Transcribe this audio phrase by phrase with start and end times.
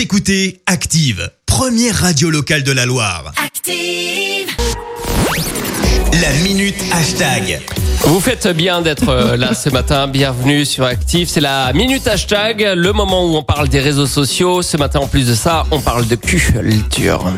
[0.00, 3.34] Vous écoutez Active, première radio locale de la Loire.
[3.36, 4.48] Active.
[6.22, 7.60] La minute hashtag.
[8.04, 10.08] Vous faites bien d'être euh, là ce matin.
[10.08, 11.28] Bienvenue sur Active.
[11.28, 14.62] C'est la minute hashtag, le moment où on parle des réseaux sociaux.
[14.62, 17.30] Ce matin, en plus de ça, on parle de culture.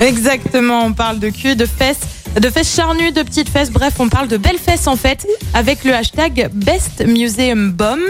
[0.00, 2.00] Exactement, on parle de cul, de fesses,
[2.34, 5.84] de fesses charnues, de petites fesses, bref, on parle de belles fesses en fait, avec
[5.84, 8.00] le hashtag Best Museum Bomb.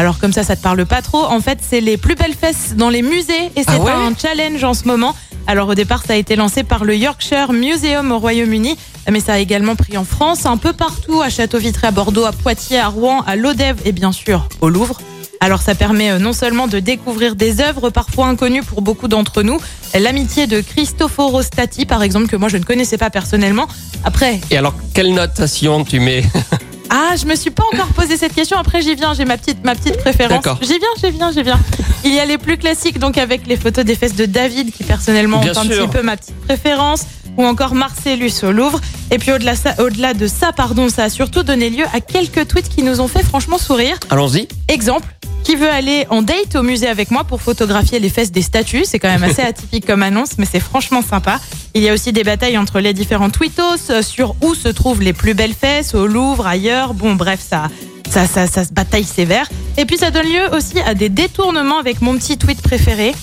[0.00, 1.24] Alors comme ça, ça te parle pas trop.
[1.26, 4.14] En fait, c'est les plus belles fesses dans les musées et c'est Ah ouais un
[4.16, 5.14] challenge en ce moment.
[5.46, 8.78] Alors au départ, ça a été lancé par le Yorkshire Museum au Royaume-Uni,
[9.10, 12.32] mais ça a également pris en France, un peu partout, à Château-Vitré, à Bordeaux, à
[12.32, 15.02] Poitiers, à Rouen, à Lodève et bien sûr au Louvre.
[15.40, 19.42] Alors ça permet euh, non seulement de découvrir des œuvres parfois inconnues pour beaucoup d'entre
[19.42, 19.58] nous,
[19.98, 23.68] l'amitié de Cristoforo Stati par exemple que moi je ne connaissais pas personnellement.
[24.04, 26.24] Après, Et alors, quelle notation tu mets?
[26.90, 28.58] ah, je me suis pas encore posé cette question.
[28.58, 29.14] Après, j'y viens.
[29.14, 30.42] J'ai ma petite, ma petite préférence.
[30.42, 30.58] D'accord.
[30.60, 31.58] J'y viens, j'y viens, j'y viens.
[32.04, 34.82] Il y a les plus classiques, donc avec les photos des fesses de David, qui
[34.84, 35.86] personnellement Bien ont un sûr.
[35.86, 37.02] petit peu ma petite préférence,
[37.36, 38.80] ou encore Marcellus au Louvre.
[39.10, 42.68] Et puis au-delà, au-delà de ça, pardon, ça a surtout donné lieu à quelques tweets
[42.68, 43.96] qui nous ont fait franchement sourire.
[44.10, 44.48] Allons-y.
[44.68, 45.06] Exemple.
[45.44, 48.84] Qui veut aller en date au musée avec moi pour photographier les fesses des statues?
[48.84, 51.40] C'est quand même assez atypique comme annonce, mais c'est franchement sympa.
[51.74, 55.02] Il y a aussi des batailles entre les différents tweetos euh, sur où se trouvent
[55.02, 56.94] les plus belles fesses, au Louvre, ailleurs.
[56.94, 57.68] Bon, bref, ça,
[58.10, 59.48] ça, ça, ça se bataille sévère.
[59.76, 63.14] Et puis ça donne lieu aussi à des détournements avec mon petit tweet préféré.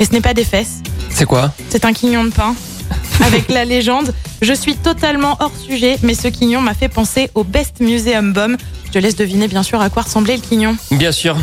[0.00, 0.78] Et ce n'est pas des fesses,
[1.10, 1.52] C'est quoi?
[1.70, 2.54] C'est un quignon de pain.
[3.20, 7.42] Avec la légende, je suis totalement hors sujet, mais ce quignon m'a fait penser au
[7.42, 8.56] Best Museum Bomb.
[8.86, 10.76] Je te laisse deviner bien sûr à quoi ressemblait le quignon.
[10.92, 11.36] Bien sûr.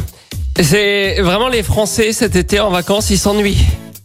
[0.62, 3.58] C'est vraiment les Français cet été en vacances, ils s'ennuient.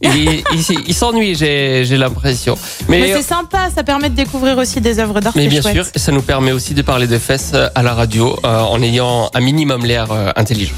[0.02, 2.56] Ils s'ennuient, j'ai j'ai l'impression.
[2.88, 5.32] Mais, Mais, c'est sympa, ça permet de découvrir aussi des œuvres d'art.
[5.36, 5.74] mais bien chouette.
[5.74, 8.82] sûr, ça nous permet aussi de parler de fesses euh, à la radio euh, en
[8.82, 10.74] ayant un minimum l'air euh, intelligent.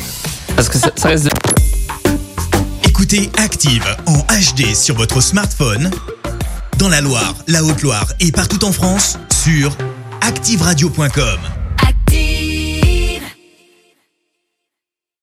[0.56, 1.30] Parce que ça, ça reste de...
[2.86, 5.90] Écoutez Active en HD sur votre smartphone,
[6.78, 9.76] dans la Loire, la Haute-Loire et partout en France, sur
[10.20, 11.61] activeradio.com.